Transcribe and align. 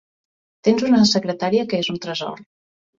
Tens 0.69 0.87
una 0.89 1.03
secretària 1.11 1.69
que 1.71 1.85
és 1.85 1.95
un 1.97 2.05
tresor. 2.09 2.47